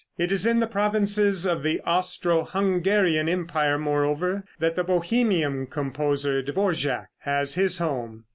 It 0.17 0.31
is 0.31 0.47
in 0.47 0.59
the 0.59 0.65
provinces 0.65 1.45
of 1.45 1.61
the 1.61 1.79
Austro 1.81 2.43
Hungarian 2.43 3.29
empire, 3.29 3.77
moreover, 3.77 4.43
that 4.57 4.73
the 4.73 4.83
Bohemian 4.83 5.67
composer, 5.67 6.41
Dvorak, 6.41 7.09
has 7.19 7.53
his 7.53 7.77
home. 7.77 8.23